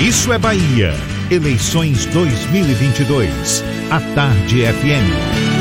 Isso 0.00 0.32
é 0.32 0.38
Bahia. 0.38 0.92
Eleições 1.30 2.04
2022. 2.06 3.62
A 3.88 4.00
Tarde 4.00 4.62
FM. 4.66 5.54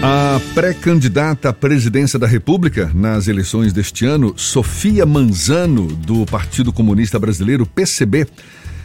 A 0.00 0.40
pré-candidata 0.54 1.48
à 1.48 1.52
presidência 1.52 2.20
da 2.20 2.26
República 2.26 2.88
nas 2.94 3.26
eleições 3.26 3.72
deste 3.72 4.06
ano, 4.06 4.32
Sofia 4.36 5.04
Manzano, 5.04 5.88
do 5.88 6.24
Partido 6.24 6.72
Comunista 6.72 7.18
Brasileiro, 7.18 7.66
PCB, 7.66 8.28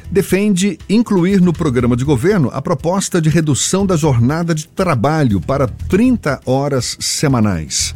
defende 0.09 0.79
incluir 0.89 1.39
no 1.39 1.53
programa 1.53 1.95
de 1.95 2.03
governo 2.03 2.49
a 2.51 2.61
proposta 2.63 3.21
de 3.21 3.29
redução 3.29 3.85
da 3.85 3.95
jornada 3.95 4.55
de 4.55 4.67
trabalho 4.67 5.39
para 5.39 5.67
30 5.67 6.41
horas 6.47 6.97
semanais. 6.99 7.93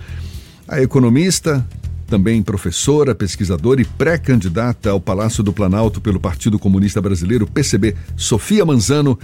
A 0.68 0.80
economista, 0.80 1.68
também 2.08 2.42
professora, 2.42 3.16
pesquisadora 3.16 3.82
e 3.82 3.86
pré-candidata 3.86 4.92
ao 4.92 5.00
Palácio 5.00 5.44
do 5.44 5.52
Planalto 5.52 6.00
pelo 6.00 6.20
Partido 6.20 6.60
Comunista 6.60 7.02
Brasileiro, 7.02 7.48
PCB, 7.48 7.96
Sofia 8.16 8.66
Manzano, 8.66 9.18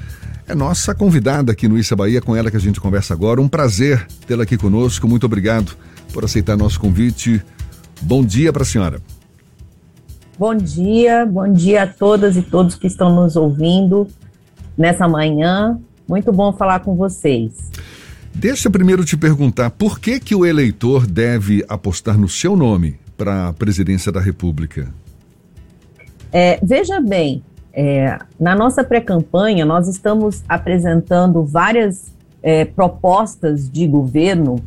é 0.47 0.55
nossa 0.55 0.93
convidada 0.93 1.51
aqui 1.51 1.67
no 1.67 1.77
Issa 1.77 1.95
Bahia, 1.95 2.21
com 2.21 2.35
ela 2.35 2.51
que 2.51 2.57
a 2.57 2.59
gente 2.59 2.81
conversa 2.81 3.13
agora. 3.13 3.39
Um 3.39 3.47
prazer 3.47 4.05
tê-la 4.27 4.43
aqui 4.43 4.57
conosco. 4.57 5.07
Muito 5.07 5.25
obrigado 5.25 5.77
por 6.11 6.25
aceitar 6.25 6.57
nosso 6.57 6.79
convite. 6.79 7.41
Bom 8.01 8.23
dia 8.23 8.51
para 8.51 8.63
a 8.63 8.65
senhora. 8.65 9.01
Bom 10.37 10.55
dia, 10.55 11.25
bom 11.25 11.53
dia 11.53 11.83
a 11.83 11.87
todas 11.87 12.35
e 12.35 12.41
todos 12.41 12.75
que 12.75 12.87
estão 12.87 13.15
nos 13.15 13.35
ouvindo 13.35 14.07
nessa 14.77 15.07
manhã. 15.07 15.79
Muito 16.07 16.33
bom 16.33 16.51
falar 16.51 16.79
com 16.79 16.95
vocês. 16.95 17.53
Deixa 18.33 18.67
eu 18.67 18.71
primeiro 18.71 19.05
te 19.05 19.15
perguntar, 19.15 19.69
por 19.69 19.99
que 19.99 20.19
que 20.19 20.33
o 20.33 20.45
eleitor 20.45 21.05
deve 21.05 21.63
apostar 21.67 22.17
no 22.17 22.27
seu 22.27 22.55
nome 22.55 22.99
para 23.17 23.49
a 23.49 23.53
presidência 23.53 24.11
da 24.11 24.19
República? 24.19 24.91
É, 26.31 26.59
veja 26.63 26.99
bem, 26.99 27.43
é, 27.73 28.17
na 28.39 28.55
nossa 28.55 28.83
pré-campanha 28.83 29.65
nós 29.65 29.87
estamos 29.87 30.43
apresentando 30.47 31.43
várias 31.43 32.11
é, 32.41 32.65
propostas 32.65 33.69
de 33.69 33.85
governo 33.85 34.63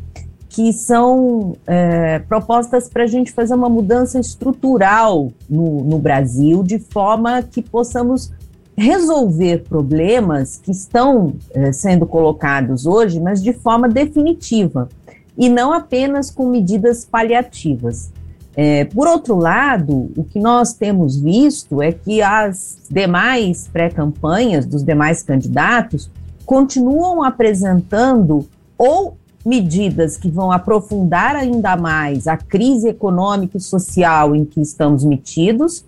que 0.47 0.71
são 0.71 1.57
é, 1.67 2.19
propostas 2.19 2.87
para 2.87 3.03
a 3.03 3.07
gente 3.07 3.33
fazer 3.33 3.53
uma 3.53 3.67
mudança 3.67 4.19
estrutural 4.19 5.33
no, 5.49 5.83
no 5.83 5.99
Brasil, 5.99 6.63
de 6.63 6.79
forma 6.79 7.43
que 7.43 7.61
possamos 7.61 8.31
resolver 8.77 9.63
problemas 9.69 10.57
que 10.57 10.71
estão 10.71 11.33
eh, 11.51 11.71
sendo 11.71 12.05
colocados 12.05 12.85
hoje, 12.85 13.19
mas 13.19 13.41
de 13.41 13.53
forma 13.53 13.87
definitiva, 13.87 14.89
e 15.37 15.49
não 15.49 15.71
apenas 15.71 16.29
com 16.29 16.49
medidas 16.49 17.05
paliativas. 17.05 18.11
É, 18.57 18.85
por 18.85 19.05
outro 19.05 19.35
lado, 19.35 20.11
o 20.15 20.23
que 20.23 20.39
nós 20.39 20.73
temos 20.73 21.17
visto 21.17 21.81
é 21.81 21.91
que 21.91 22.21
as 22.21 22.77
demais 22.89 23.67
pré-campanhas 23.67 24.65
dos 24.65 24.81
demais 24.81 25.21
candidatos 25.21 26.09
continuam 26.45 27.21
apresentando 27.21 28.47
ou 28.77 29.17
medidas 29.45 30.17
que 30.17 30.29
vão 30.29 30.51
aprofundar 30.51 31.35
ainda 31.35 31.75
mais 31.75 32.27
a 32.27 32.37
crise 32.37 32.87
econômica 32.89 33.57
e 33.57 33.61
social 33.61 34.35
em 34.35 34.45
que 34.45 34.61
estamos 34.61 35.03
metidos, 35.03 35.85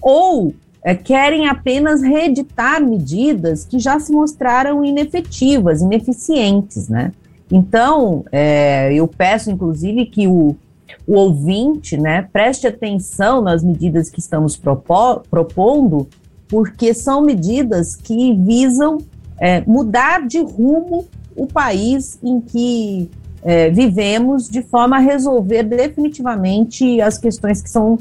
ou 0.00 0.54
é, 0.86 0.94
querem 0.94 1.48
apenas 1.48 2.00
reeditar 2.00 2.80
medidas 2.80 3.64
que 3.64 3.76
já 3.76 3.98
se 3.98 4.12
mostraram 4.12 4.84
inefetivas, 4.84 5.82
ineficientes, 5.82 6.88
né? 6.88 7.10
Então, 7.50 8.24
é, 8.30 8.94
eu 8.94 9.08
peço, 9.08 9.50
inclusive, 9.50 10.06
que 10.06 10.28
o, 10.28 10.54
o 11.04 11.14
ouvinte 11.14 11.96
né, 11.96 12.28
preste 12.32 12.68
atenção 12.68 13.42
nas 13.42 13.64
medidas 13.64 14.08
que 14.08 14.20
estamos 14.20 14.56
propo 14.56 15.22
propondo, 15.28 16.06
porque 16.46 16.94
são 16.94 17.20
medidas 17.20 17.96
que 17.96 18.32
visam 18.34 18.98
é, 19.40 19.62
mudar 19.66 20.24
de 20.24 20.38
rumo 20.38 21.04
o 21.34 21.48
país 21.48 22.16
em 22.22 22.40
que 22.40 23.10
é, 23.42 23.70
vivemos, 23.70 24.48
de 24.48 24.62
forma 24.62 24.98
a 24.98 25.00
resolver 25.00 25.64
definitivamente 25.64 27.00
as 27.00 27.18
questões 27.18 27.60
que 27.60 27.68
são 27.68 27.98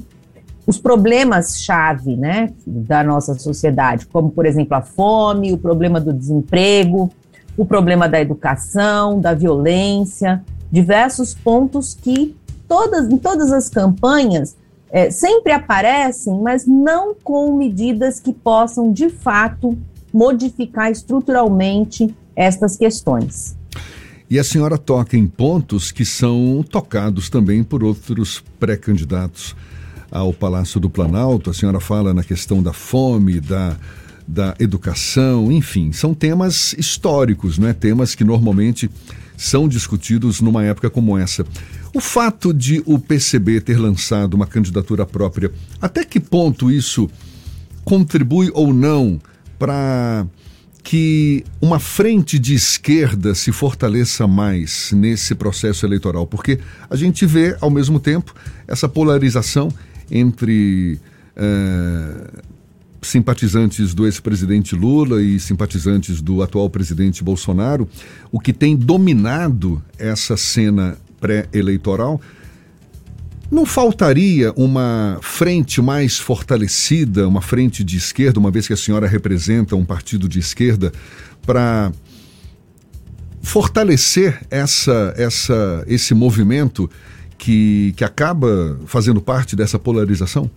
os 0.67 0.79
problemas-chave 0.79 2.15
né, 2.15 2.51
da 2.65 3.03
nossa 3.03 3.37
sociedade, 3.37 4.07
como, 4.07 4.31
por 4.31 4.45
exemplo, 4.45 4.75
a 4.75 4.81
fome, 4.81 5.53
o 5.53 5.57
problema 5.57 6.01
do 6.01 6.11
desemprego, 6.11 7.11
o 7.55 7.65
problema 7.65 8.09
da 8.09 8.19
educação, 8.19 9.19
da 9.19 9.33
violência, 9.33 10.43
diversos 10.71 11.33
pontos 11.33 11.93
que 11.93 12.35
todas, 12.67 13.07
em 13.09 13.17
todas 13.17 13.51
as 13.51 13.69
campanhas 13.69 14.55
é, 14.89 15.11
sempre 15.11 15.51
aparecem, 15.51 16.39
mas 16.41 16.65
não 16.65 17.13
com 17.13 17.55
medidas 17.55 18.19
que 18.19 18.33
possam, 18.33 18.91
de 18.91 19.09
fato, 19.09 19.77
modificar 20.11 20.91
estruturalmente 20.91 22.13
estas 22.35 22.75
questões. 22.75 23.55
E 24.27 24.39
a 24.39 24.43
senhora 24.43 24.77
toca 24.77 25.15
em 25.15 25.27
pontos 25.27 25.91
que 25.91 26.03
são 26.03 26.65
tocados 26.67 27.29
também 27.29 27.63
por 27.63 27.83
outros 27.83 28.43
pré-candidatos 28.59 29.55
ao 30.15 30.31
Palácio 30.31 30.79
do 30.79 30.89
Planalto. 30.89 31.49
A 31.49 31.53
senhora 31.53 31.81
fala 31.81 32.13
na 32.13 32.23
questão 32.23 32.63
da 32.63 32.71
fome, 32.71 33.41
da, 33.41 33.75
da 34.25 34.55
educação, 34.59 35.51
enfim, 35.51 35.91
são 35.91 36.13
temas 36.13 36.73
históricos, 36.77 37.57
não 37.57 37.67
é? 37.67 37.73
Temas 37.73 38.15
que 38.15 38.23
normalmente 38.23 38.89
são 39.35 39.67
discutidos 39.67 40.39
numa 40.39 40.63
época 40.63 40.89
como 40.89 41.17
essa. 41.17 41.45
O 41.93 41.99
fato 41.99 42.53
de 42.53 42.81
o 42.85 42.97
PCB 42.97 43.59
ter 43.59 43.77
lançado 43.77 44.35
uma 44.35 44.47
candidatura 44.47 45.05
própria, 45.05 45.51
até 45.81 46.05
que 46.05 46.21
ponto 46.21 46.71
isso 46.71 47.09
contribui 47.83 48.49
ou 48.53 48.73
não 48.73 49.19
para 49.59 50.25
que 50.81 51.43
uma 51.59 51.79
frente 51.79 52.39
de 52.39 52.53
esquerda 52.53 53.35
se 53.35 53.51
fortaleça 53.51 54.25
mais 54.27 54.93
nesse 54.93 55.35
processo 55.35 55.85
eleitoral? 55.85 56.25
Porque 56.25 56.59
a 56.89 56.95
gente 56.95 57.25
vê, 57.25 57.57
ao 57.59 57.69
mesmo 57.69 57.99
tempo, 57.99 58.33
essa 58.65 58.87
polarização 58.87 59.69
entre 60.09 60.99
uh, 61.35 62.43
simpatizantes 63.01 63.93
do 63.93 64.05
ex-presidente 64.05 64.75
Lula 64.75 65.21
e 65.21 65.39
simpatizantes 65.39 66.21
do 66.21 66.41
atual 66.41 66.69
presidente 66.69 67.23
Bolsonaro, 67.23 67.87
o 68.31 68.39
que 68.39 68.51
tem 68.51 68.75
dominado 68.75 69.81
essa 69.97 70.35
cena 70.35 70.97
pré-eleitoral. 71.19 72.19
Não 73.49 73.65
faltaria 73.65 74.51
uma 74.53 75.19
frente 75.21 75.81
mais 75.81 76.17
fortalecida, 76.17 77.27
uma 77.27 77.41
frente 77.41 77.83
de 77.83 77.97
esquerda, 77.97 78.39
uma 78.39 78.49
vez 78.49 78.67
que 78.67 78.73
a 78.73 78.77
senhora 78.77 79.07
representa 79.07 79.75
um 79.75 79.85
partido 79.85 80.27
de 80.27 80.39
esquerda, 80.39 80.91
para 81.45 81.91
fortalecer 83.41 84.41
essa, 84.49 85.13
essa, 85.15 85.83
esse 85.87 86.15
movimento 86.15 86.89
que, 87.37 87.93
que 87.95 88.03
acaba 88.03 88.77
fazendo 88.85 89.21
parte 89.21 89.55
dessa 89.55 89.77
polarização? 89.77 90.49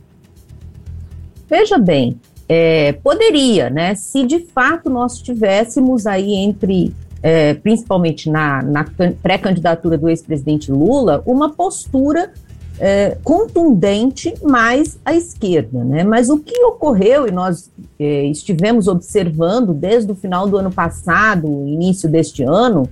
Veja 1.48 1.78
bem, 1.78 2.20
é, 2.48 2.92
poderia, 2.92 3.70
né? 3.70 3.94
Se 3.94 4.24
de 4.24 4.40
fato 4.40 4.88
nós 4.88 5.20
tivéssemos 5.20 6.06
aí 6.06 6.34
entre, 6.34 6.94
é, 7.22 7.54
principalmente 7.54 8.30
na, 8.30 8.62
na 8.62 8.84
pré-candidatura 9.22 9.98
do 9.98 10.08
ex-presidente 10.08 10.70
Lula, 10.70 11.22
uma 11.26 11.50
postura 11.50 12.32
é, 12.78 13.16
contundente 13.24 14.32
mais 14.42 14.98
à 15.04 15.14
esquerda, 15.14 15.84
né? 15.84 16.04
Mas 16.04 16.30
o 16.30 16.38
que 16.38 16.62
ocorreu 16.64 17.26
e 17.26 17.30
nós 17.30 17.70
é, 17.98 18.24
estivemos 18.26 18.86
observando 18.88 19.74
desde 19.74 20.10
o 20.12 20.14
final 20.14 20.48
do 20.48 20.56
ano 20.56 20.70
passado, 20.70 21.46
início 21.66 22.08
deste 22.08 22.42
ano, 22.42 22.88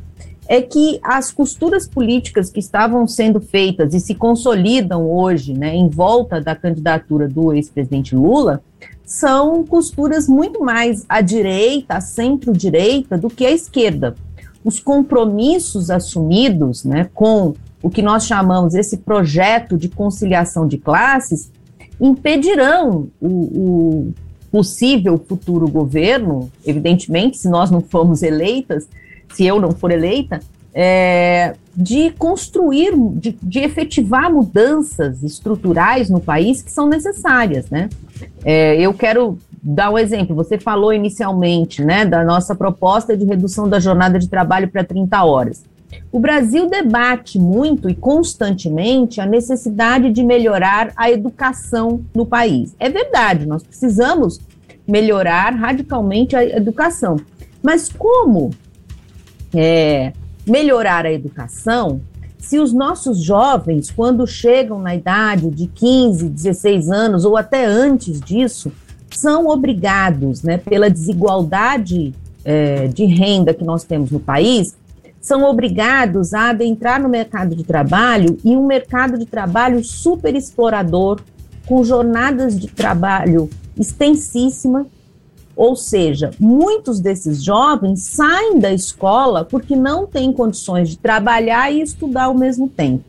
é 0.48 0.62
que 0.62 0.98
as 1.02 1.32
costuras 1.32 1.88
políticas 1.88 2.50
que 2.50 2.60
estavam 2.60 3.06
sendo 3.06 3.40
feitas 3.40 3.94
e 3.94 4.00
se 4.00 4.14
consolidam 4.14 5.10
hoje, 5.10 5.52
né, 5.52 5.74
em 5.74 5.88
volta 5.88 6.40
da 6.40 6.54
candidatura 6.54 7.28
do 7.28 7.52
ex-presidente 7.52 8.14
Lula, 8.14 8.62
são 9.04 9.64
costuras 9.64 10.28
muito 10.28 10.62
mais 10.62 11.04
à 11.08 11.20
direita, 11.20 11.94
à 11.94 12.00
centro-direita, 12.00 13.16
do 13.16 13.30
que 13.30 13.46
à 13.46 13.50
esquerda. 13.50 14.14
Os 14.64 14.80
compromissos 14.80 15.90
assumidos 15.90 16.84
né, 16.84 17.08
com 17.14 17.54
o 17.82 17.88
que 17.88 18.02
nós 18.02 18.26
chamamos 18.26 18.74
esse 18.74 18.96
projeto 18.98 19.76
de 19.76 19.88
conciliação 19.88 20.66
de 20.66 20.76
classes 20.76 21.50
impedirão 22.00 23.08
o, 23.20 23.28
o 23.28 24.14
possível 24.50 25.18
futuro 25.18 25.68
governo, 25.68 26.50
evidentemente, 26.64 27.36
se 27.36 27.48
nós 27.48 27.70
não 27.70 27.80
formos 27.80 28.22
eleitas, 28.22 28.88
se 29.32 29.44
eu 29.44 29.60
não 29.60 29.72
for 29.72 29.90
eleita, 29.90 30.40
é, 30.74 31.54
de 31.74 32.10
construir, 32.12 32.92
de, 33.14 33.36
de, 33.42 33.60
efetivar 33.60 34.30
mudanças 34.30 35.22
estruturais 35.22 36.10
no 36.10 36.20
país 36.20 36.60
que 36.60 36.70
são 36.70 36.86
necessárias, 36.86 37.70
né? 37.70 37.88
É, 38.44 38.78
eu 38.78 38.92
quero 38.92 39.38
dar 39.62 39.90
um 39.90 39.98
exemplo. 39.98 40.36
Você 40.36 40.58
falou 40.58 40.92
inicialmente, 40.92 41.82
né, 41.82 42.04
da 42.04 42.22
nossa 42.22 42.54
proposta 42.54 43.16
de 43.16 43.24
redução 43.24 43.68
da 43.68 43.80
jornada 43.80 44.18
de 44.18 44.28
trabalho 44.28 44.68
para 44.68 44.84
30 44.84 45.24
horas. 45.24 45.64
O 46.12 46.20
Brasil 46.20 46.68
debate 46.68 47.38
muito 47.38 47.88
e 47.88 47.94
constantemente 47.94 49.20
a 49.20 49.26
necessidade 49.26 50.10
de 50.10 50.22
melhorar 50.22 50.92
a 50.96 51.10
educação 51.10 52.04
no 52.14 52.24
país. 52.24 52.74
É 52.78 52.88
verdade, 52.88 53.46
nós 53.46 53.62
precisamos 53.62 54.40
melhorar 54.86 55.54
radicalmente 55.54 56.36
a 56.36 56.44
educação. 56.44 57.16
Mas 57.62 57.88
como 57.88 58.50
é, 59.58 60.12
melhorar 60.46 61.06
a 61.06 61.12
educação 61.12 62.00
se 62.46 62.60
os 62.60 62.72
nossos 62.72 63.18
jovens, 63.18 63.90
quando 63.90 64.24
chegam 64.24 64.78
na 64.78 64.94
idade 64.94 65.50
de 65.50 65.66
15, 65.66 66.28
16 66.28 66.90
anos 66.90 67.24
ou 67.24 67.36
até 67.36 67.64
antes 67.64 68.20
disso, 68.20 68.70
são 69.10 69.48
obrigados, 69.48 70.44
né, 70.44 70.56
pela 70.56 70.88
desigualdade 70.88 72.14
é, 72.44 72.86
de 72.86 73.04
renda 73.04 73.52
que 73.52 73.64
nós 73.64 73.82
temos 73.82 74.12
no 74.12 74.20
país, 74.20 74.76
são 75.20 75.42
obrigados 75.42 76.32
a 76.34 76.50
adentrar 76.50 77.02
no 77.02 77.08
mercado 77.08 77.56
de 77.56 77.64
trabalho 77.64 78.38
e 78.44 78.56
um 78.56 78.64
mercado 78.64 79.18
de 79.18 79.26
trabalho 79.26 79.82
super 79.82 80.36
explorador, 80.36 81.20
com 81.66 81.82
jornadas 81.82 82.56
de 82.56 82.68
trabalho 82.68 83.50
extensíssima. 83.76 84.86
Ou 85.56 85.74
seja, 85.74 86.30
muitos 86.38 87.00
desses 87.00 87.42
jovens 87.42 88.02
saem 88.02 88.58
da 88.58 88.72
escola 88.72 89.42
porque 89.42 89.74
não 89.74 90.06
têm 90.06 90.30
condições 90.30 90.90
de 90.90 90.98
trabalhar 90.98 91.72
e 91.72 91.80
estudar 91.80 92.24
ao 92.24 92.34
mesmo 92.34 92.68
tempo. 92.68 93.02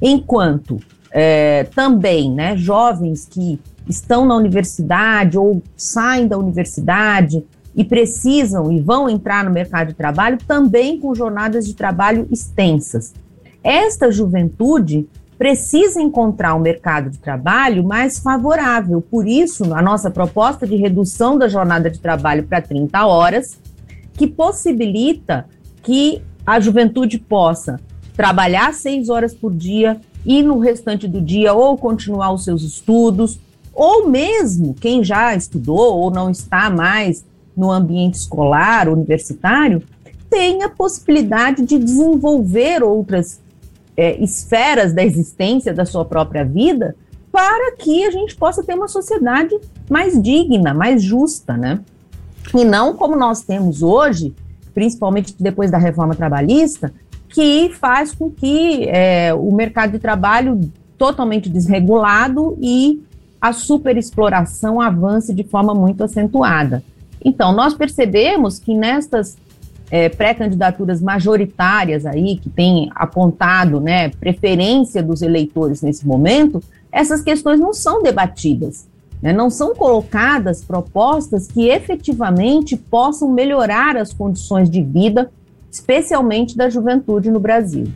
Enquanto 0.00 0.80
é, 1.10 1.64
também 1.74 2.32
né, 2.32 2.56
jovens 2.56 3.28
que 3.30 3.60
estão 3.86 4.24
na 4.24 4.34
universidade 4.34 5.36
ou 5.36 5.62
saem 5.76 6.26
da 6.26 6.38
universidade 6.38 7.44
e 7.76 7.84
precisam 7.84 8.72
e 8.72 8.80
vão 8.80 9.08
entrar 9.08 9.44
no 9.44 9.50
mercado 9.50 9.88
de 9.88 9.94
trabalho 9.94 10.38
também 10.46 10.98
com 10.98 11.14
jornadas 11.14 11.66
de 11.66 11.74
trabalho 11.74 12.26
extensas. 12.30 13.12
Esta 13.62 14.10
juventude 14.10 15.06
precisa 15.38 16.00
encontrar 16.00 16.54
um 16.54 16.60
mercado 16.60 17.10
de 17.10 17.18
trabalho 17.18 17.84
mais 17.84 18.18
favorável. 18.18 19.00
Por 19.00 19.26
isso, 19.26 19.74
a 19.74 19.82
nossa 19.82 20.10
proposta 20.10 20.66
de 20.66 20.76
redução 20.76 21.36
da 21.36 21.48
jornada 21.48 21.90
de 21.90 21.98
trabalho 21.98 22.44
para 22.44 22.62
30 22.62 23.06
horas, 23.06 23.58
que 24.12 24.26
possibilita 24.26 25.46
que 25.82 26.22
a 26.46 26.60
juventude 26.60 27.18
possa 27.18 27.80
trabalhar 28.16 28.72
seis 28.72 29.08
horas 29.08 29.34
por 29.34 29.52
dia 29.52 30.00
e 30.24 30.42
no 30.42 30.58
restante 30.58 31.08
do 31.08 31.20
dia 31.20 31.52
ou 31.52 31.76
continuar 31.76 32.32
os 32.32 32.44
seus 32.44 32.62
estudos, 32.62 33.38
ou 33.74 34.08
mesmo 34.08 34.72
quem 34.74 35.02
já 35.02 35.34
estudou 35.34 35.98
ou 35.98 36.10
não 36.10 36.30
está 36.30 36.70
mais 36.70 37.24
no 37.56 37.70
ambiente 37.70 38.14
escolar, 38.14 38.88
universitário, 38.88 39.82
tem 40.30 40.62
a 40.62 40.68
possibilidade 40.68 41.64
de 41.64 41.78
desenvolver 41.78 42.82
outras 42.82 43.40
é, 43.96 44.22
esferas 44.22 44.92
da 44.92 45.04
existência 45.04 45.72
da 45.72 45.84
sua 45.84 46.04
própria 46.04 46.44
vida 46.44 46.96
para 47.30 47.74
que 47.76 48.04
a 48.04 48.10
gente 48.10 48.36
possa 48.36 48.62
ter 48.62 48.74
uma 48.74 48.88
sociedade 48.88 49.58
mais 49.90 50.20
digna, 50.22 50.72
mais 50.72 51.02
justa, 51.02 51.56
né? 51.56 51.80
E 52.54 52.64
não 52.64 52.94
como 52.94 53.16
nós 53.16 53.42
temos 53.42 53.82
hoje, 53.82 54.34
principalmente 54.72 55.34
depois 55.38 55.70
da 55.70 55.78
reforma 55.78 56.14
trabalhista, 56.14 56.92
que 57.28 57.70
faz 57.70 58.12
com 58.12 58.30
que 58.30 58.88
é, 58.88 59.34
o 59.34 59.50
mercado 59.52 59.92
de 59.92 59.98
trabalho 59.98 60.60
totalmente 60.96 61.48
desregulado 61.48 62.56
e 62.60 63.02
a 63.40 63.52
superexploração 63.52 64.80
avance 64.80 65.34
de 65.34 65.42
forma 65.42 65.74
muito 65.74 66.04
acentuada. 66.04 66.84
Então, 67.24 67.52
nós 67.52 67.74
percebemos 67.74 68.58
que 68.58 68.74
nestas 68.74 69.36
é, 69.94 70.08
pré-candidaturas 70.08 71.00
majoritárias 71.00 72.04
aí, 72.04 72.36
que 72.36 72.50
tem 72.50 72.90
apontado 72.96 73.80
né, 73.80 74.08
preferência 74.08 75.00
dos 75.00 75.22
eleitores 75.22 75.82
nesse 75.82 76.04
momento, 76.04 76.60
essas 76.90 77.22
questões 77.22 77.60
não 77.60 77.72
são 77.72 78.02
debatidas, 78.02 78.88
né, 79.22 79.32
não 79.32 79.48
são 79.48 79.72
colocadas 79.72 80.64
propostas 80.64 81.46
que 81.46 81.68
efetivamente 81.68 82.76
possam 82.76 83.30
melhorar 83.30 83.96
as 83.96 84.12
condições 84.12 84.68
de 84.68 84.82
vida, 84.82 85.30
especialmente 85.70 86.56
da 86.56 86.68
juventude 86.68 87.30
no 87.30 87.38
Brasil. 87.38 87.86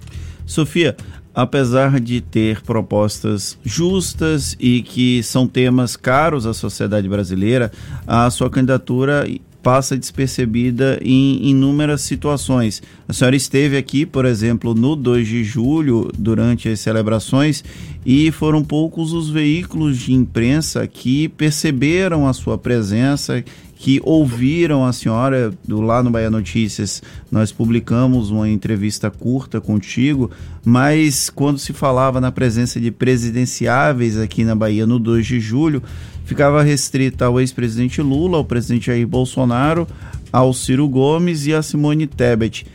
Sofia, 0.46 0.96
apesar 1.34 1.98
de 1.98 2.20
ter 2.20 2.62
propostas 2.62 3.58
justas 3.64 4.56
e 4.60 4.82
que 4.82 5.20
são 5.24 5.48
temas 5.48 5.96
caros 5.96 6.46
à 6.46 6.54
sociedade 6.54 7.08
brasileira, 7.08 7.72
a 8.06 8.30
sua 8.30 8.48
candidatura 8.48 9.26
passa 9.62 9.96
despercebida 9.96 10.98
em 11.02 11.48
inúmeras 11.48 12.02
situações. 12.02 12.82
A 13.08 13.12
senhora 13.12 13.36
esteve 13.36 13.76
aqui, 13.76 14.06
por 14.06 14.24
exemplo, 14.24 14.74
no 14.74 14.94
2 14.94 15.26
de 15.26 15.44
julho, 15.44 16.10
durante 16.16 16.68
as 16.68 16.80
celebrações, 16.80 17.64
e 18.04 18.30
foram 18.30 18.62
poucos 18.62 19.12
os 19.12 19.30
veículos 19.30 19.98
de 19.98 20.12
imprensa 20.12 20.86
que 20.86 21.28
perceberam 21.28 22.26
a 22.26 22.32
sua 22.32 22.56
presença, 22.56 23.44
que 23.78 24.00
ouviram 24.02 24.84
a 24.84 24.92
senhora 24.92 25.52
do 25.66 25.80
lá 25.80 26.02
no 26.02 26.10
Bahia 26.10 26.28
Notícias. 26.28 27.00
Nós 27.30 27.52
publicamos 27.52 28.28
uma 28.28 28.48
entrevista 28.48 29.08
curta 29.08 29.60
contigo, 29.60 30.30
mas 30.64 31.30
quando 31.30 31.58
se 31.58 31.72
falava 31.72 32.20
na 32.20 32.32
presença 32.32 32.80
de 32.80 32.90
presidenciáveis 32.90 34.18
aqui 34.18 34.42
na 34.42 34.56
Bahia 34.56 34.84
no 34.84 34.98
2 34.98 35.24
de 35.24 35.38
julho, 35.38 35.80
ficava 36.24 36.60
restrita 36.62 37.26
ao 37.26 37.38
ex-presidente 37.38 38.02
Lula, 38.02 38.38
ao 38.38 38.44
presidente 38.44 38.86
Jair 38.86 39.06
Bolsonaro, 39.06 39.86
ao 40.32 40.52
Ciro 40.52 40.88
Gomes 40.88 41.46
e 41.46 41.54
a 41.54 41.62
Simone 41.62 42.08
Tebet. 42.08 42.66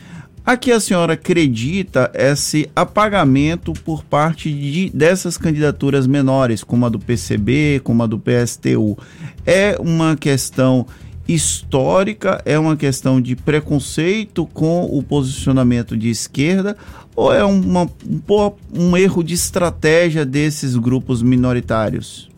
A 0.46 0.58
que 0.58 0.70
a 0.70 0.78
senhora 0.78 1.14
acredita 1.14 2.12
esse 2.12 2.68
apagamento 2.76 3.72
por 3.72 4.04
parte 4.04 4.52
de, 4.52 4.90
dessas 4.90 5.38
candidaturas 5.38 6.06
menores, 6.06 6.62
como 6.62 6.84
a 6.84 6.90
do 6.90 6.98
PCB, 6.98 7.80
como 7.82 8.02
a 8.02 8.06
do 8.06 8.18
PSTU? 8.18 8.98
É 9.46 9.74
uma 9.80 10.14
questão 10.16 10.86
histórica, 11.26 12.42
é 12.44 12.58
uma 12.58 12.76
questão 12.76 13.22
de 13.22 13.34
preconceito 13.34 14.44
com 14.44 14.84
o 14.84 15.02
posicionamento 15.02 15.96
de 15.96 16.10
esquerda 16.10 16.76
ou 17.16 17.32
é 17.32 17.42
uma, 17.42 17.84
um, 18.06 18.52
um 18.90 18.96
erro 18.98 19.24
de 19.24 19.32
estratégia 19.32 20.26
desses 20.26 20.76
grupos 20.76 21.22
minoritários? 21.22 22.33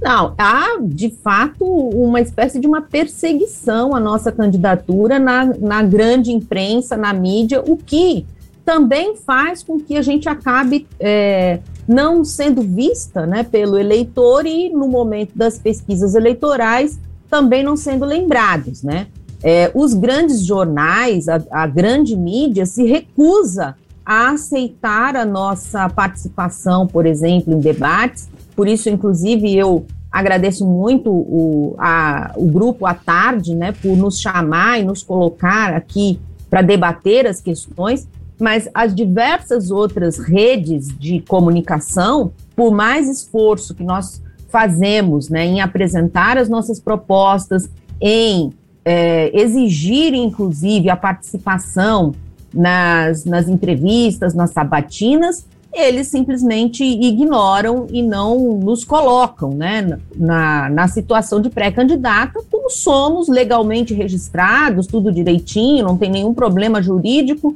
Não, 0.00 0.34
há 0.38 0.78
de 0.80 1.10
fato 1.10 1.64
uma 1.64 2.20
espécie 2.20 2.60
de 2.60 2.66
uma 2.66 2.80
perseguição 2.80 3.94
à 3.94 4.00
nossa 4.00 4.30
candidatura 4.30 5.18
na, 5.18 5.46
na 5.46 5.82
grande 5.82 6.30
imprensa, 6.32 6.96
na 6.96 7.12
mídia, 7.12 7.62
o 7.66 7.76
que 7.76 8.24
também 8.64 9.16
faz 9.16 9.62
com 9.62 9.80
que 9.80 9.96
a 9.96 10.02
gente 10.02 10.28
acabe 10.28 10.86
é, 11.00 11.58
não 11.88 12.22
sendo 12.24 12.62
vista 12.62 13.26
né, 13.26 13.42
pelo 13.42 13.78
eleitor 13.78 14.46
e, 14.46 14.68
no 14.68 14.86
momento 14.86 15.32
das 15.34 15.58
pesquisas 15.58 16.14
eleitorais, 16.14 16.98
também 17.30 17.62
não 17.62 17.76
sendo 17.76 18.04
lembrados. 18.04 18.82
Né? 18.82 19.06
É, 19.42 19.70
os 19.74 19.94
grandes 19.94 20.44
jornais, 20.44 21.28
a, 21.28 21.42
a 21.50 21.66
grande 21.66 22.14
mídia, 22.14 22.66
se 22.66 22.84
recusa 22.84 23.74
a 24.08 24.30
aceitar 24.30 25.14
a 25.16 25.26
nossa 25.26 25.86
participação, 25.90 26.86
por 26.86 27.04
exemplo, 27.04 27.52
em 27.52 27.60
debates, 27.60 28.26
por 28.56 28.66
isso, 28.66 28.88
inclusive, 28.88 29.54
eu 29.54 29.84
agradeço 30.10 30.66
muito 30.66 31.10
o, 31.10 31.76
a, 31.76 32.32
o 32.34 32.46
grupo 32.46 32.86
à 32.86 32.94
tarde, 32.94 33.54
né, 33.54 33.72
por 33.72 33.94
nos 33.94 34.18
chamar 34.18 34.80
e 34.80 34.82
nos 34.82 35.02
colocar 35.02 35.74
aqui 35.74 36.18
para 36.48 36.62
debater 36.62 37.26
as 37.26 37.42
questões, 37.42 38.08
mas 38.40 38.66
as 38.72 38.94
diversas 38.94 39.70
outras 39.70 40.18
redes 40.18 40.88
de 40.98 41.20
comunicação, 41.20 42.32
por 42.56 42.72
mais 42.72 43.10
esforço 43.10 43.74
que 43.74 43.84
nós 43.84 44.22
fazemos 44.48 45.28
né, 45.28 45.44
em 45.44 45.60
apresentar 45.60 46.38
as 46.38 46.48
nossas 46.48 46.80
propostas, 46.80 47.68
em 48.00 48.54
é, 48.86 49.38
exigir, 49.38 50.14
inclusive, 50.14 50.88
a 50.88 50.96
participação 50.96 52.14
nas, 52.52 53.24
nas 53.24 53.48
entrevistas, 53.48 54.34
nas 54.34 54.50
sabatinas, 54.50 55.46
eles 55.72 56.08
simplesmente 56.08 56.82
ignoram 56.82 57.86
e 57.90 58.02
não 58.02 58.58
nos 58.58 58.84
colocam 58.84 59.50
né, 59.50 59.98
na, 60.16 60.68
na 60.68 60.88
situação 60.88 61.40
de 61.40 61.50
pré-candidata, 61.50 62.40
como 62.50 62.70
somos 62.70 63.28
legalmente 63.28 63.94
registrados, 63.94 64.86
tudo 64.86 65.12
direitinho, 65.12 65.84
não 65.84 65.96
tem 65.96 66.10
nenhum 66.10 66.34
problema 66.34 66.82
jurídico, 66.82 67.54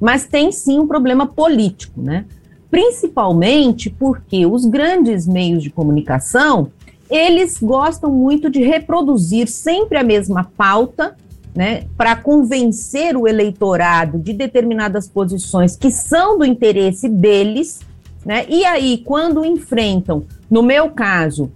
mas 0.00 0.26
tem 0.26 0.50
sim 0.50 0.80
um 0.80 0.86
problema 0.86 1.26
político, 1.26 2.02
né? 2.02 2.24
Principalmente 2.68 3.90
porque 3.90 4.44
os 4.44 4.64
grandes 4.64 5.26
meios 5.26 5.62
de 5.62 5.70
comunicação, 5.70 6.68
eles 7.08 7.58
gostam 7.62 8.10
muito 8.10 8.50
de 8.50 8.64
reproduzir 8.64 9.46
sempre 9.46 9.98
a 9.98 10.02
mesma 10.02 10.50
pauta 10.56 11.14
né, 11.54 11.84
para 11.96 12.16
convencer 12.16 13.16
o 13.16 13.28
eleitorado 13.28 14.18
de 14.18 14.32
determinadas 14.32 15.08
posições 15.08 15.76
que 15.76 15.90
são 15.90 16.38
do 16.38 16.44
interesse 16.44 17.08
deles, 17.08 17.80
né? 18.24 18.46
E 18.48 18.64
aí, 18.64 19.02
quando 19.04 19.44
enfrentam, 19.44 20.24
no 20.50 20.62
meu 20.62 20.90
caso, 20.90 21.50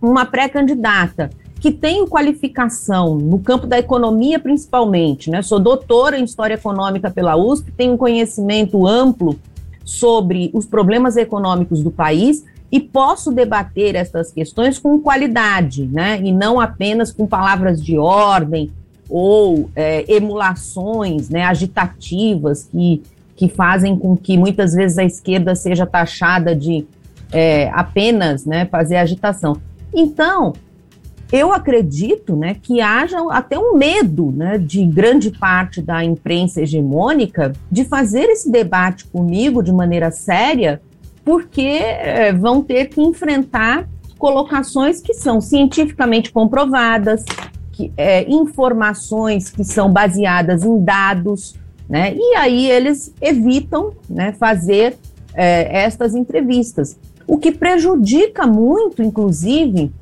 uma 0.00 0.24
pré-candidata 0.24 1.30
que 1.60 1.72
tenho 1.72 2.06
qualificação 2.06 3.16
no 3.16 3.40
campo 3.40 3.66
da 3.66 3.78
economia 3.78 4.38
principalmente, 4.38 5.28
né? 5.28 5.42
Sou 5.42 5.58
doutora 5.58 6.18
em 6.18 6.24
História 6.24 6.54
Econômica 6.54 7.10
pela 7.10 7.36
USP, 7.36 7.72
tenho 7.72 7.94
um 7.94 7.96
conhecimento 7.96 8.86
amplo 8.86 9.38
sobre 9.84 10.50
os 10.54 10.66
problemas 10.66 11.16
econômicos 11.16 11.82
do 11.82 11.90
país 11.90 12.44
e 12.70 12.78
posso 12.78 13.32
debater 13.32 13.94
essas 13.94 14.30
questões 14.30 14.78
com 14.78 15.00
qualidade, 15.00 15.86
né? 15.86 16.20
E 16.22 16.30
não 16.30 16.60
apenas 16.60 17.10
com 17.10 17.26
palavras 17.26 17.82
de 17.82 17.98
ordem 17.98 18.70
ou 19.08 19.70
é, 19.74 20.04
emulações, 20.12 21.28
né? 21.28 21.44
Agitativas 21.44 22.64
que, 22.64 23.02
que 23.34 23.48
fazem 23.48 23.96
com 23.96 24.16
que 24.16 24.36
muitas 24.36 24.74
vezes 24.74 24.98
a 24.98 25.04
esquerda 25.04 25.54
seja 25.54 25.86
taxada 25.86 26.54
de 26.54 26.86
é, 27.32 27.70
apenas, 27.70 28.44
né? 28.44 28.66
Fazer 28.66 28.96
agitação. 28.96 29.56
Então, 29.94 30.52
eu 31.30 31.52
acredito 31.52 32.34
né, 32.34 32.56
que 32.60 32.80
haja 32.80 33.18
até 33.30 33.58
um 33.58 33.76
medo 33.76 34.32
né, 34.32 34.56
de 34.56 34.84
grande 34.84 35.30
parte 35.30 35.82
da 35.82 36.02
imprensa 36.02 36.62
hegemônica 36.62 37.52
de 37.70 37.84
fazer 37.84 38.24
esse 38.30 38.50
debate 38.50 39.06
comigo 39.06 39.62
de 39.62 39.70
maneira 39.70 40.10
séria, 40.10 40.80
porque 41.24 41.60
é, 41.60 42.32
vão 42.32 42.62
ter 42.62 42.86
que 42.86 43.02
enfrentar 43.02 43.86
colocações 44.18 45.00
que 45.00 45.12
são 45.12 45.40
cientificamente 45.40 46.32
comprovadas, 46.32 47.24
que, 47.78 47.92
é, 47.96 48.28
informações 48.28 49.48
que 49.48 49.62
são 49.62 49.88
baseadas 49.92 50.64
em 50.64 50.82
dados, 50.82 51.54
né, 51.88 52.12
e 52.12 52.34
aí 52.34 52.68
eles 52.68 53.14
evitam 53.20 53.92
né, 54.10 54.32
fazer 54.32 54.96
é, 55.32 55.84
estas 55.84 56.16
entrevistas. 56.16 56.98
O 57.24 57.38
que 57.38 57.52
prejudica 57.52 58.48
muito, 58.48 59.00
inclusive, 59.00 59.92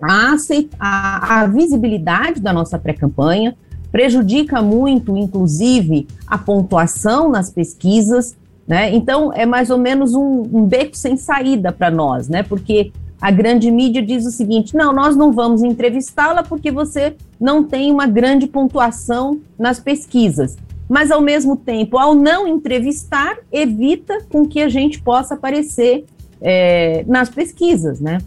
a, 0.00 0.34
a, 0.80 1.40
a 1.40 1.46
visibilidade 1.46 2.40
da 2.40 2.52
nossa 2.52 2.78
pré-campanha, 2.78 3.54
prejudica 3.92 4.62
muito, 4.62 5.16
inclusive, 5.16 6.08
a 6.26 6.38
pontuação 6.38 7.30
nas 7.30 7.50
pesquisas, 7.50 8.36
né? 8.66 8.94
Então, 8.94 9.32
é 9.32 9.46
mais 9.46 9.70
ou 9.70 9.78
menos 9.78 10.12
um, 10.14 10.42
um 10.52 10.66
beco 10.66 10.96
sem 10.96 11.16
saída 11.16 11.72
para 11.72 11.90
nós, 11.90 12.28
né? 12.28 12.42
Porque 12.42 12.92
a 13.20 13.30
grande 13.30 13.70
mídia 13.70 14.02
diz 14.02 14.26
o 14.26 14.30
seguinte: 14.30 14.74
não, 14.74 14.92
nós 14.92 15.16
não 15.16 15.32
vamos 15.32 15.62
entrevistá-la 15.62 16.42
porque 16.42 16.70
você 16.70 17.16
não 17.40 17.64
tem 17.64 17.90
uma 17.90 18.06
grande 18.06 18.46
pontuação 18.46 19.40
nas 19.58 19.80
pesquisas. 19.80 20.56
Mas, 20.88 21.10
ao 21.10 21.20
mesmo 21.20 21.56
tempo, 21.56 21.98
ao 21.98 22.14
não 22.14 22.46
entrevistar, 22.46 23.38
evita 23.50 24.18
com 24.30 24.46
que 24.46 24.60
a 24.60 24.68
gente 24.68 25.00
possa 25.02 25.34
aparecer 25.34 26.04
é, 26.40 27.04
nas 27.08 27.28
pesquisas, 27.28 28.00
né? 28.00 28.18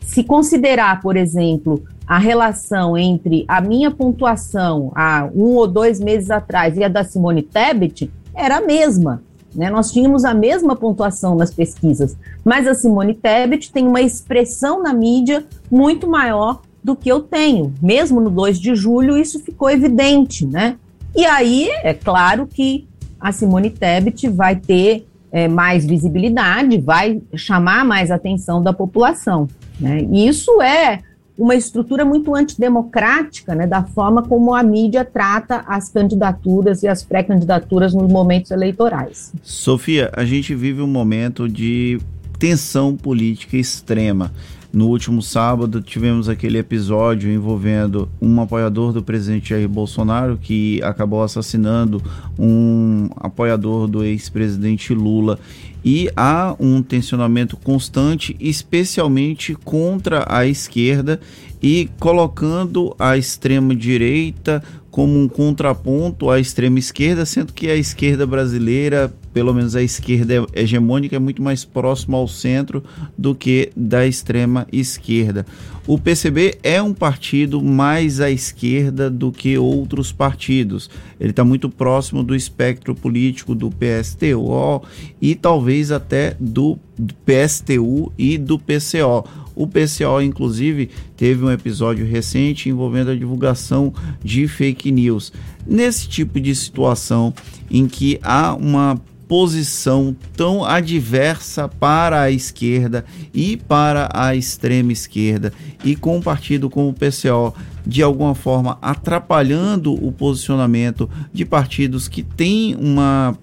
Se 0.00 0.24
considerar, 0.24 1.00
por 1.00 1.16
exemplo, 1.16 1.84
a 2.06 2.18
relação 2.18 2.96
entre 2.96 3.44
a 3.46 3.60
minha 3.60 3.90
pontuação 3.90 4.90
há 4.94 5.28
um 5.34 5.54
ou 5.54 5.68
dois 5.68 6.00
meses 6.00 6.30
atrás 6.30 6.76
e 6.76 6.82
a 6.82 6.88
da 6.88 7.04
Simone 7.04 7.42
Tebet, 7.42 8.10
era 8.34 8.56
a 8.56 8.60
mesma. 8.60 9.22
Né? 9.54 9.70
Nós 9.70 9.90
tínhamos 9.90 10.24
a 10.24 10.34
mesma 10.34 10.76
pontuação 10.76 11.34
nas 11.34 11.52
pesquisas, 11.52 12.16
mas 12.44 12.66
a 12.66 12.74
Simone 12.74 13.14
Tebet 13.14 13.72
tem 13.72 13.86
uma 13.86 14.00
expressão 14.00 14.82
na 14.82 14.92
mídia 14.92 15.44
muito 15.70 16.08
maior 16.08 16.60
do 16.82 16.94
que 16.94 17.10
eu 17.10 17.20
tenho. 17.20 17.72
Mesmo 17.82 18.20
no 18.20 18.30
2 18.30 18.60
de 18.60 18.74
julho, 18.74 19.16
isso 19.16 19.40
ficou 19.40 19.70
evidente. 19.70 20.46
Né? 20.46 20.76
E 21.14 21.24
aí, 21.24 21.68
é 21.82 21.92
claro 21.94 22.46
que 22.46 22.86
a 23.20 23.32
Simone 23.32 23.70
Tebet 23.70 24.28
vai 24.28 24.56
ter 24.56 25.06
é, 25.32 25.48
mais 25.48 25.84
visibilidade, 25.84 26.78
vai 26.78 27.20
chamar 27.34 27.84
mais 27.84 28.10
atenção 28.10 28.62
da 28.62 28.72
população. 28.72 29.48
Né? 29.80 30.06
E 30.10 30.28
isso 30.28 30.62
é 30.62 31.00
uma 31.38 31.54
estrutura 31.54 32.04
muito 32.04 32.34
antidemocrática 32.34 33.54
né, 33.54 33.64
da 33.64 33.84
forma 33.84 34.22
como 34.24 34.52
a 34.52 34.62
mídia 34.62 35.04
trata 35.04 35.64
as 35.68 35.88
candidaturas 35.88 36.82
e 36.82 36.88
as 36.88 37.04
pré-candidaturas 37.04 37.94
nos 37.94 38.10
momentos 38.10 38.50
eleitorais. 38.50 39.32
Sofia, 39.40 40.10
a 40.14 40.24
gente 40.24 40.52
vive 40.52 40.82
um 40.82 40.88
momento 40.88 41.48
de 41.48 42.00
tensão 42.40 42.96
política 42.96 43.56
extrema. 43.56 44.32
No 44.70 44.88
último 44.88 45.22
sábado, 45.22 45.80
tivemos 45.80 46.28
aquele 46.28 46.58
episódio 46.58 47.32
envolvendo 47.32 48.06
um 48.20 48.38
apoiador 48.38 48.92
do 48.92 49.02
presidente 49.02 49.48
Jair 49.48 49.66
Bolsonaro 49.66 50.36
que 50.36 50.78
acabou 50.82 51.22
assassinando 51.22 52.02
um 52.38 53.08
apoiador 53.16 53.88
do 53.88 54.04
ex-presidente 54.04 54.92
Lula. 54.92 55.38
E 55.82 56.10
há 56.14 56.54
um 56.60 56.82
tensionamento 56.82 57.56
constante, 57.56 58.36
especialmente 58.38 59.54
contra 59.54 60.26
a 60.28 60.46
esquerda 60.46 61.18
e 61.62 61.88
colocando 61.98 62.94
a 62.98 63.16
extrema-direita 63.16 64.62
como 64.98 65.16
um 65.16 65.28
contraponto 65.28 66.28
à 66.28 66.40
extrema 66.40 66.80
esquerda, 66.80 67.24
sendo 67.24 67.52
que 67.52 67.70
a 67.70 67.76
esquerda 67.76 68.26
brasileira, 68.26 69.14
pelo 69.32 69.54
menos 69.54 69.76
a 69.76 69.80
esquerda 69.80 70.44
hegemônica, 70.52 71.14
é 71.14 71.20
muito 71.20 71.40
mais 71.40 71.64
próxima 71.64 72.18
ao 72.18 72.26
centro 72.26 72.82
do 73.16 73.32
que 73.32 73.70
da 73.76 74.04
extrema 74.04 74.66
esquerda. 74.72 75.46
O 75.86 76.00
PCB 76.00 76.58
é 76.64 76.82
um 76.82 76.92
partido 76.92 77.62
mais 77.62 78.20
à 78.20 78.28
esquerda 78.28 79.08
do 79.08 79.30
que 79.30 79.56
outros 79.56 80.10
partidos. 80.10 80.90
Ele 81.20 81.30
está 81.30 81.44
muito 81.44 81.70
próximo 81.70 82.24
do 82.24 82.34
espectro 82.34 82.92
político 82.92 83.54
do 83.54 83.70
PSTU 83.70 84.82
e 85.22 85.36
talvez 85.36 85.92
até 85.92 86.36
do 86.40 86.76
PSTU 87.24 88.12
e 88.18 88.36
do 88.36 88.58
PCO 88.58 89.24
o 89.58 89.66
PCO, 89.66 90.22
inclusive, 90.22 90.88
teve 91.16 91.44
um 91.44 91.50
episódio 91.50 92.06
recente 92.06 92.68
envolvendo 92.68 93.10
a 93.10 93.16
divulgação 93.16 93.92
de 94.22 94.46
fake 94.46 94.92
news. 94.92 95.32
Nesse 95.66 96.08
tipo 96.08 96.38
de 96.38 96.54
situação 96.54 97.34
em 97.68 97.88
que 97.88 98.20
há 98.22 98.54
uma 98.54 99.00
posição 99.26 100.16
tão 100.36 100.64
adversa 100.64 101.66
para 101.66 102.22
a 102.22 102.30
esquerda 102.30 103.04
e 103.34 103.56
para 103.56 104.08
a 104.14 104.36
extrema 104.36 104.92
esquerda 104.92 105.52
e 105.84 105.96
com 105.96 106.18
um 106.18 106.22
partido 106.22 106.70
como 106.70 106.90
o 106.90 106.94
PCO 106.94 107.52
de 107.84 108.00
alguma 108.00 108.36
forma 108.36 108.78
atrapalhando 108.80 109.92
o 109.92 110.12
posicionamento 110.12 111.10
de 111.32 111.44
partidos 111.44 112.06
que 112.06 112.22
têm 112.22 112.76
uma 112.76 113.36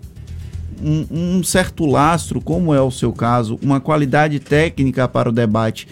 um, 0.84 1.38
um 1.38 1.44
certo 1.44 1.86
lastro, 1.86 2.42
como 2.42 2.74
é 2.74 2.82
o 2.82 2.92
seu 2.92 3.12
caso, 3.12 3.60
uma 3.62 3.80
qualidade 3.80 4.40
técnica 4.40 5.08
para 5.08 5.30
o 5.30 5.32
debate, 5.32 5.88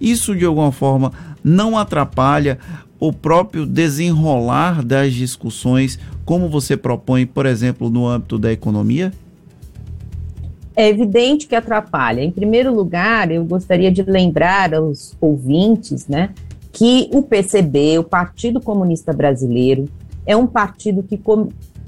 isso 0.00 0.34
de 0.34 0.44
alguma 0.44 0.72
forma 0.72 1.12
não 1.42 1.78
atrapalha 1.78 2.58
o 2.98 3.12
próprio 3.12 3.66
desenrolar 3.66 4.84
das 4.84 5.12
discussões, 5.12 5.98
como 6.24 6.48
você 6.48 6.76
propõe, 6.76 7.26
por 7.26 7.46
exemplo, 7.46 7.90
no 7.90 8.06
âmbito 8.06 8.38
da 8.38 8.52
economia? 8.52 9.12
É 10.74 10.88
evidente 10.88 11.46
que 11.46 11.54
atrapalha. 11.54 12.22
Em 12.22 12.30
primeiro 12.30 12.74
lugar, 12.74 13.30
eu 13.30 13.44
gostaria 13.44 13.90
de 13.90 14.02
lembrar 14.02 14.74
aos 14.74 15.16
ouvintes, 15.20 16.06
né, 16.06 16.30
que 16.72 17.08
o 17.12 17.22
PCB, 17.22 17.98
o 17.98 18.04
Partido 18.04 18.60
Comunista 18.60 19.12
Brasileiro, 19.12 19.88
é 20.26 20.36
um 20.36 20.46
partido 20.46 21.02
que 21.02 21.16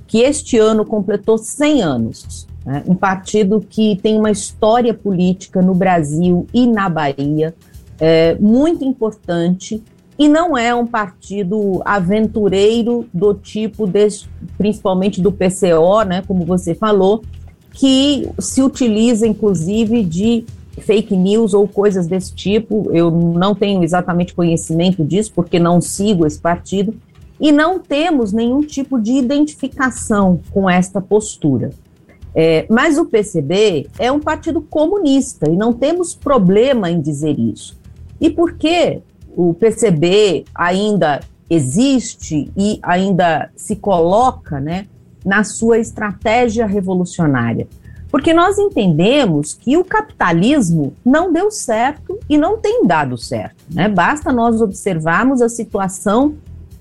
que 0.08 0.22
este 0.22 0.58
ano 0.58 0.84
completou 0.84 1.38
100 1.38 1.82
anos. 1.82 2.48
Né? 2.66 2.82
Um 2.86 2.94
partido 2.94 3.60
que 3.60 3.96
tem 4.02 4.18
uma 4.18 4.30
história 4.30 4.92
política 4.92 5.62
no 5.62 5.74
Brasil 5.74 6.46
e 6.52 6.66
na 6.66 6.88
Bahia 6.88 7.54
é, 8.00 8.34
muito 8.40 8.84
importante 8.84 9.82
e 10.18 10.26
não 10.26 10.58
é 10.58 10.74
um 10.74 10.86
partido 10.86 11.80
aventureiro 11.84 13.06
do 13.14 13.34
tipo, 13.34 13.86
desse, 13.86 14.26
principalmente 14.56 15.20
do 15.20 15.30
PCO, 15.30 16.02
né, 16.04 16.24
como 16.26 16.44
você 16.44 16.74
falou, 16.74 17.22
que 17.72 18.28
se 18.40 18.60
utiliza 18.60 19.26
inclusive 19.26 20.02
de 20.02 20.44
fake 20.80 21.16
news 21.16 21.54
ou 21.54 21.68
coisas 21.68 22.08
desse 22.08 22.34
tipo. 22.34 22.90
Eu 22.92 23.10
não 23.10 23.54
tenho 23.54 23.84
exatamente 23.84 24.34
conhecimento 24.34 25.04
disso, 25.04 25.32
porque 25.34 25.58
não 25.58 25.80
sigo 25.80 26.26
esse 26.26 26.38
partido, 26.40 26.94
e 27.40 27.52
não 27.52 27.78
temos 27.78 28.32
nenhum 28.32 28.62
tipo 28.62 29.00
de 29.00 29.12
identificação 29.12 30.40
com 30.50 30.68
esta 30.68 31.00
postura. 31.00 31.70
É, 32.34 32.66
mas 32.68 32.98
o 32.98 33.06
PCB 33.06 33.88
é 33.98 34.12
um 34.12 34.20
partido 34.20 34.60
comunista 34.60 35.50
e 35.50 35.56
não 35.56 35.72
temos 35.72 36.14
problema 36.14 36.90
em 36.90 37.00
dizer 37.00 37.38
isso. 37.38 37.78
E 38.20 38.28
por 38.28 38.54
que 38.54 39.00
o 39.36 39.54
PCB 39.54 40.44
ainda 40.54 41.20
existe 41.48 42.50
e 42.56 42.78
ainda 42.82 43.50
se 43.56 43.76
coloca 43.76 44.60
né, 44.60 44.86
na 45.24 45.44
sua 45.44 45.78
estratégia 45.78 46.66
revolucionária? 46.66 47.66
Porque 48.10 48.32
nós 48.32 48.58
entendemos 48.58 49.52
que 49.52 49.76
o 49.76 49.84
capitalismo 49.84 50.94
não 51.04 51.32
deu 51.32 51.50
certo 51.50 52.18
e 52.28 52.38
não 52.38 52.58
tem 52.58 52.86
dado 52.86 53.18
certo. 53.18 53.56
Né? 53.70 53.88
Basta 53.88 54.32
nós 54.32 54.62
observarmos 54.62 55.42
a 55.42 55.48
situação 55.48 56.36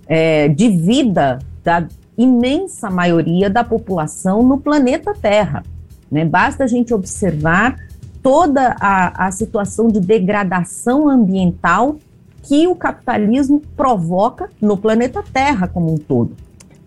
é, 0.07 0.47
de 0.47 0.69
vida 0.69 1.39
da 1.63 1.87
imensa 2.17 2.89
maioria 2.89 3.49
da 3.49 3.63
população 3.63 4.41
no 4.41 4.57
planeta 4.57 5.13
Terra. 5.13 5.63
Né? 6.11 6.25
Basta 6.25 6.63
a 6.63 6.67
gente 6.67 6.93
observar 6.93 7.77
toda 8.23 8.75
a, 8.79 9.27
a 9.27 9.31
situação 9.31 9.87
de 9.87 9.99
degradação 9.99 11.07
ambiental 11.07 11.97
que 12.43 12.67
o 12.67 12.75
capitalismo 12.75 13.61
provoca 13.75 14.49
no 14.61 14.77
planeta 14.77 15.23
Terra 15.31 15.67
como 15.67 15.93
um 15.93 15.97
todo. 15.97 16.35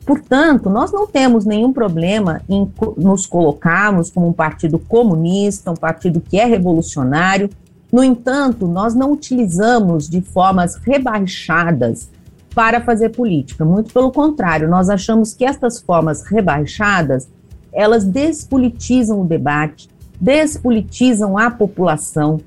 Portanto, 0.05 0.71
nós 0.71 0.91
não 0.91 1.07
temos 1.07 1.45
nenhum 1.45 1.73
problema 1.73 2.41
em 2.49 2.69
nos 2.97 3.27
colocarmos 3.27 4.11
como 4.11 4.27
um 4.27 4.33
partido 4.33 4.79
comunista, 4.79 5.71
um 5.71 5.77
partido 5.77 6.21
que 6.21 6.41
é 6.41 6.47
revolucionário. 6.47 7.51
No 7.93 8.03
entanto, 8.03 8.67
nós 8.67 8.95
não 8.95 9.13
utilizamos 9.13 10.09
de 10.09 10.21
formas 10.21 10.77
rebaixadas 10.77 12.09
para 12.55 12.81
fazer 12.81 13.11
política. 13.11 13.65
Muito 13.65 13.93
pelo 13.93 14.11
contrário, 14.11 14.69
nós 14.69 14.89
achamos 14.89 15.35
que 15.35 15.45
estas 15.45 15.81
formas 15.81 16.25
rebaixadas, 16.25 17.29
elas 17.73 18.05
despolitizam 18.05 19.21
o 19.21 19.25
debate, 19.25 19.89
despolitizam 20.21 21.39
a 21.39 21.51
população, 21.51 22.41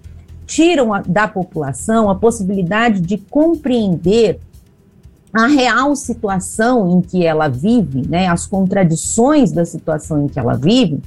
tiram 0.46 0.94
a, 0.94 1.02
da 1.02 1.28
população 1.28 2.10
a 2.10 2.16
possibilidade 2.16 3.00
de 3.02 3.18
compreender 3.18 4.40
a 5.34 5.48
real 5.48 5.96
situação 5.96 6.92
em 6.92 7.02
que 7.02 7.26
ela 7.26 7.48
vive, 7.48 8.08
né, 8.08 8.28
as 8.28 8.46
contradições 8.46 9.52
da 9.52 9.66
situação 9.66 10.26
em 10.26 10.28
que 10.28 10.38
ela 10.38 10.54
vive, 10.54 11.02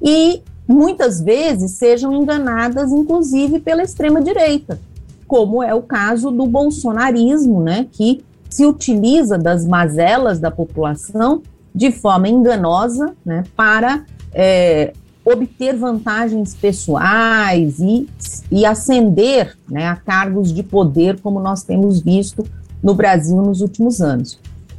e 0.00 0.42
muitas 0.66 1.20
vezes 1.20 1.72
sejam 1.72 2.12
enganadas, 2.12 2.90
inclusive, 2.90 3.60
pela 3.60 3.82
extrema-direita, 3.82 4.80
como 5.28 5.62
é 5.62 5.74
o 5.74 5.82
caso 5.82 6.30
do 6.30 6.46
bolsonarismo, 6.46 7.62
né, 7.62 7.86
que 7.92 8.24
se 8.48 8.64
utiliza 8.64 9.36
das 9.36 9.66
mazelas 9.66 10.38
da 10.38 10.50
população 10.50 11.42
de 11.74 11.90
forma 11.90 12.28
enganosa 12.28 13.14
né, 13.24 13.44
para 13.54 14.04
é, 14.32 14.92
obter 15.24 15.76
vantagens 15.76 16.54
pessoais 16.54 17.78
e, 17.80 18.08
e 18.50 18.64
ascender 18.64 19.56
né, 19.68 19.86
a 19.86 19.96
cargos 19.96 20.52
de 20.52 20.62
poder, 20.62 21.20
como 21.20 21.40
nós 21.40 21.62
temos 21.64 22.00
visto 22.00 22.44
no 22.82 22.94
Brasil 22.94 23.42
nos 23.42 23.60
últimos 23.60 24.00
anos. 24.00 24.38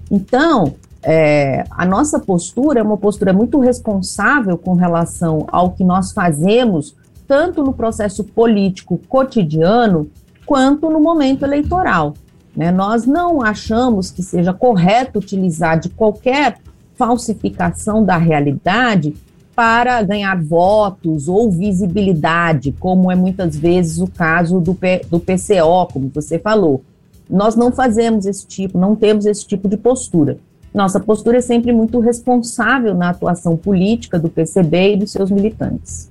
Então, 0.10 0.74
é, 1.04 1.66
a 1.70 1.86
nossa 1.86 2.20
postura 2.20 2.80
é 2.80 2.84
uma 2.84 2.98
postura 2.98 3.34
muito 3.34 3.60
responsável 3.60 4.58
com 4.58 4.74
relação 4.74 5.46
ao 5.52 5.72
que 5.72 5.84
nós 5.84 6.14
fazemos, 6.14 6.96
tanto 7.28 7.64
no 7.64 7.74
processo 7.74 8.24
político 8.24 9.00
cotidiano, 9.10 10.10
quanto 10.46 10.90
no 10.90 11.00
momento 11.00 11.44
eleitoral. 11.44 12.14
Né? 12.58 12.72
Nós 12.72 13.06
não 13.06 13.44
achamos 13.44 14.10
que 14.10 14.24
seja 14.24 14.52
correto 14.52 15.20
utilizar 15.20 15.80
de 15.80 15.90
qualquer 15.90 16.58
falsificação 16.96 18.04
da 18.04 18.18
realidade 18.18 19.14
para 19.56 20.02
ganhar 20.02 20.42
votos 20.44 21.28
ou 21.28 21.52
visibilidade, 21.52 22.72
como 22.80 23.12
é 23.12 23.16
muitas 23.16 23.56
vezes 23.56 24.00
o 24.00 24.08
caso 24.08 24.60
do, 24.60 24.74
P, 24.74 25.02
do 25.10 25.20
PCO, 25.20 25.94
como 25.94 26.12
você 26.14 26.40
falou. 26.40 26.82
Nós 27.30 27.56
não 27.56 27.72
fazemos 27.72 28.26
esse 28.26 28.48
tipo, 28.48 28.80
não 28.80 28.96
temos 28.96 29.28
esse 29.28 29.46
tipo 29.46 29.70
de 29.70 29.78
postura. 29.78 30.38
Nossa 30.74 31.00
postura 31.00 31.38
é 31.38 31.42
sempre 31.42 31.72
muito 31.72 32.00
responsável 32.00 32.96
na 32.96 33.10
atuação 33.10 33.56
política 33.56 34.18
do 34.18 34.30
PCB 34.30 34.94
e 34.94 34.98
dos 34.98 35.12
seus 35.12 35.30
militantes. 35.30 36.10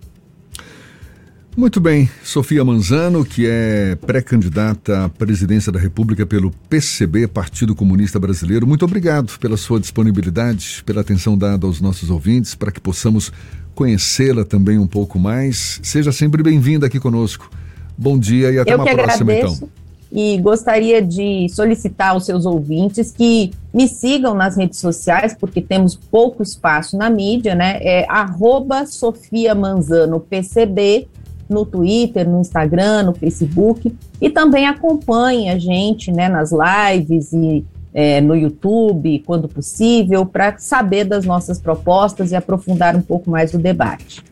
Muito 1.56 1.80
bem, 1.80 2.10
Sofia 2.22 2.62
Manzano, 2.62 3.24
que 3.24 3.46
é 3.48 3.96
pré-candidata 4.06 5.06
à 5.06 5.08
presidência 5.08 5.72
da 5.72 5.78
República 5.78 6.26
pelo 6.26 6.50
PCB, 6.68 7.26
Partido 7.28 7.74
Comunista 7.74 8.20
Brasileiro, 8.20 8.66
muito 8.66 8.84
obrigado 8.84 9.38
pela 9.38 9.56
sua 9.56 9.80
disponibilidade, 9.80 10.82
pela 10.84 11.00
atenção 11.00 11.36
dada 11.36 11.66
aos 11.66 11.80
nossos 11.80 12.10
ouvintes, 12.10 12.54
para 12.54 12.70
que 12.70 12.78
possamos 12.78 13.32
conhecê-la 13.74 14.44
também 14.44 14.78
um 14.78 14.86
pouco 14.86 15.18
mais. 15.18 15.80
Seja 15.82 16.12
sempre 16.12 16.42
bem-vinda 16.42 16.88
aqui 16.88 17.00
conosco. 17.00 17.50
Bom 17.96 18.18
dia 18.18 18.52
e 18.52 18.58
até 18.58 18.74
Eu 18.74 18.76
uma 18.76 18.84
próxima, 18.84 19.32
agradeço. 19.32 19.56
então. 19.64 19.86
E 20.12 20.38
gostaria 20.38 21.00
de 21.00 21.48
solicitar 21.48 22.10
aos 22.10 22.26
seus 22.26 22.44
ouvintes 22.44 23.10
que 23.10 23.50
me 23.72 23.88
sigam 23.88 24.34
nas 24.34 24.58
redes 24.58 24.78
sociais, 24.78 25.34
porque 25.34 25.62
temos 25.62 25.96
pouco 25.96 26.42
espaço 26.42 26.98
na 26.98 27.08
mídia, 27.08 27.54
né? 27.54 27.78
É 27.80 28.06
arroba 28.10 28.84
Sofia 28.84 29.54
Manzano 29.54 30.20
PCB 30.20 31.08
no 31.48 31.64
Twitter, 31.64 32.28
no 32.28 32.40
Instagram, 32.40 33.04
no 33.04 33.14
Facebook 33.14 33.94
e 34.20 34.30
também 34.30 34.66
acompanhe 34.66 35.50
a 35.50 35.58
gente 35.58 36.10
né, 36.10 36.28
nas 36.28 36.50
lives 36.52 37.32
e 37.32 37.64
é, 37.94 38.20
no 38.20 38.36
YouTube, 38.36 39.22
quando 39.24 39.48
possível, 39.48 40.26
para 40.26 40.58
saber 40.58 41.04
das 41.04 41.24
nossas 41.24 41.58
propostas 41.58 42.30
e 42.30 42.36
aprofundar 42.36 42.94
um 42.94 43.00
pouco 43.00 43.30
mais 43.30 43.54
o 43.54 43.58
debate. 43.58 44.22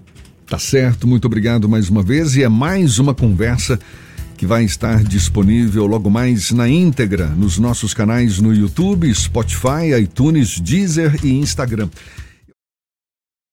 Tá 0.47 0.59
certo, 0.59 1.07
muito 1.07 1.25
obrigado 1.25 1.67
mais 1.67 1.89
uma 1.89 2.03
vez 2.03 2.37
e 2.37 2.43
é 2.43 2.49
mais 2.49 2.99
uma 2.99 3.15
conversa 3.15 3.79
que 4.37 4.47
vai 4.47 4.65
estar 4.65 5.03
disponível 5.03 5.87
logo 5.87 6.11
mais 6.11 6.51
na 6.51 6.69
íntegra 6.69 7.27
nos 7.29 7.59
nossos 7.59 7.95
canais 7.95 8.39
no 8.39 8.53
YouTube, 8.53 9.13
Spotify, 9.15 9.95
iTunes, 9.99 10.61
Deezer 10.61 11.25
e 11.25 11.33
Instagram. 11.33 11.89